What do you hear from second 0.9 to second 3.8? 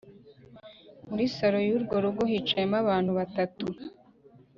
muri salon yurwo rugo hicayemo abantu batatu,